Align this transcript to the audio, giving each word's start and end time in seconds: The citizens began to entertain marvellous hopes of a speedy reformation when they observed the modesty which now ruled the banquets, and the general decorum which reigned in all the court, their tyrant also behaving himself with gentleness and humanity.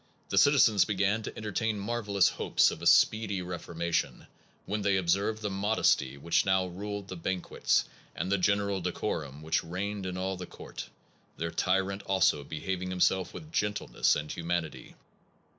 The 0.29 0.37
citizens 0.39 0.83
began 0.83 1.21
to 1.21 1.37
entertain 1.37 1.77
marvellous 1.77 2.27
hopes 2.29 2.71
of 2.71 2.81
a 2.81 2.87
speedy 2.87 3.43
reformation 3.43 4.25
when 4.65 4.81
they 4.81 4.97
observed 4.97 5.43
the 5.43 5.51
modesty 5.51 6.17
which 6.17 6.43
now 6.43 6.65
ruled 6.65 7.07
the 7.07 7.15
banquets, 7.15 7.85
and 8.15 8.31
the 8.31 8.39
general 8.39 8.81
decorum 8.81 9.43
which 9.43 9.63
reigned 9.63 10.07
in 10.07 10.17
all 10.17 10.37
the 10.37 10.47
court, 10.47 10.89
their 11.37 11.51
tyrant 11.51 12.01
also 12.07 12.43
behaving 12.43 12.89
himself 12.89 13.31
with 13.31 13.51
gentleness 13.51 14.15
and 14.15 14.31
humanity. 14.31 14.95